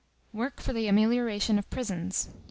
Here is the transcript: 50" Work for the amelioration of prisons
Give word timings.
50" 0.31 0.37
Work 0.39 0.61
for 0.61 0.73
the 0.73 0.87
amelioration 0.87 1.59
of 1.59 1.69
prisons 1.69 2.29